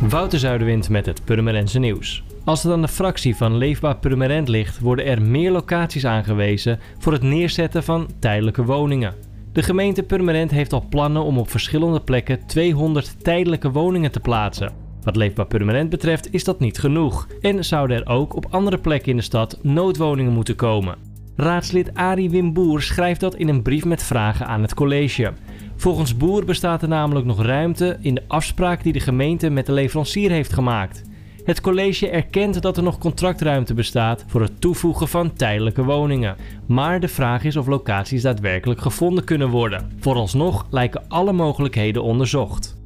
[0.00, 2.22] Wouter Zuiderwind met het Purmerendse nieuws.
[2.44, 7.12] Als het aan de fractie van Leefbaar Purmerend ligt, worden er meer locaties aangewezen voor
[7.12, 9.14] het neerzetten van tijdelijke woningen.
[9.52, 14.72] De gemeente Purmerend heeft al plannen om op verschillende plekken 200 tijdelijke woningen te plaatsen.
[15.02, 19.10] Wat Leefbaar Purmerend betreft is dat niet genoeg en zouden er ook op andere plekken
[19.10, 20.96] in de stad noodwoningen moeten komen.
[21.36, 25.32] Raadslid Arie Wim Boer schrijft dat in een brief met vragen aan het college.
[25.76, 29.72] Volgens Boer bestaat er namelijk nog ruimte in de afspraak die de gemeente met de
[29.72, 31.02] leverancier heeft gemaakt.
[31.44, 36.36] Het college erkent dat er nog contractruimte bestaat voor het toevoegen van tijdelijke woningen.
[36.66, 39.92] Maar de vraag is of locaties daadwerkelijk gevonden kunnen worden.
[40.00, 42.76] Vooralsnog lijken alle mogelijkheden onderzocht.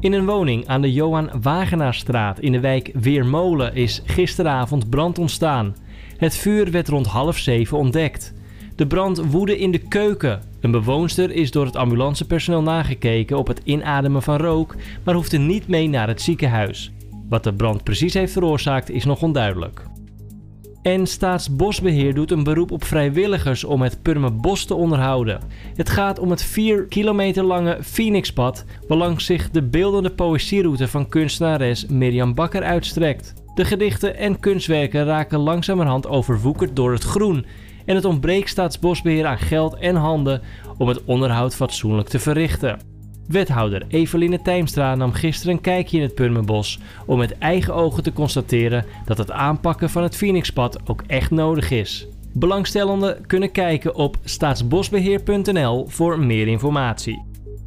[0.00, 5.76] In een woning aan de Johan Wagenaarstraat in de wijk Weermolen is gisteravond brand ontstaan.
[6.16, 8.34] Het vuur werd rond half zeven ontdekt.
[8.78, 10.40] De brand woedde in de keuken.
[10.60, 15.68] Een bewoonster is door het ambulancepersoneel nagekeken op het inademen van rook, maar hoefde niet
[15.68, 16.92] mee naar het ziekenhuis.
[17.28, 19.82] Wat de brand precies heeft veroorzaakt is nog onduidelijk.
[20.82, 25.40] En Staatsbosbeheer doet een beroep op vrijwilligers om het Purmerbos te onderhouden.
[25.74, 31.86] Het gaat om het 4 kilometer lange Phoenixpad, waarlangs zich de beeldende poëzieroute van kunstenares
[31.86, 33.34] Mirjam Bakker uitstrekt.
[33.54, 37.46] De gedichten en kunstwerken raken langzamerhand overwoekerd door het groen
[37.88, 40.42] en het ontbreekt Staatsbosbeheer aan geld en handen
[40.78, 42.78] om het onderhoud fatsoenlijk te verrichten.
[43.26, 48.12] Wethouder Eveline Tijmstra nam gisteren een kijkje in het Purmerbos om met eigen ogen te
[48.12, 52.06] constateren dat het aanpakken van het Phoenixpad ook echt nodig is.
[52.32, 57.22] Belangstellenden kunnen kijken op staatsbosbeheer.nl voor meer informatie.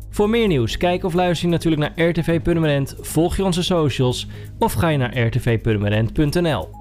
[0.09, 4.27] Voor meer nieuws, kijk of luister je natuurlijk naar RTV Purmerend, volg je onze socials
[4.59, 6.69] of ga je naar rtvpurmerend.nl.